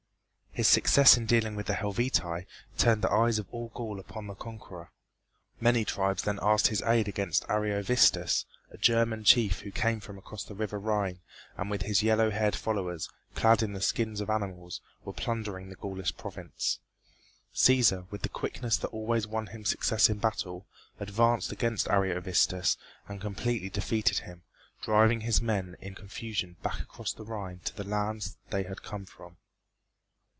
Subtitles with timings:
[0.53, 2.45] His success in dealing with the Helvetii
[2.77, 4.91] turned the eyes of all Gaul upon the conqueror.
[5.61, 10.43] Many tribes then asked his aid against Ariovistus, a German chief who came from across
[10.43, 11.21] the river Rhine
[11.55, 15.77] and with his yellow haired followers, clad in the skins of animals, was plundering the
[15.77, 16.79] Gaulish province.
[17.55, 20.67] Cæsar, with the quickness that always won him success in battle,
[20.99, 22.75] advanced against Ariovistus
[23.07, 24.41] and completely defeated him,
[24.81, 29.05] driving his men in confusion back across the Rhine to the lands they had come
[29.05, 29.37] from.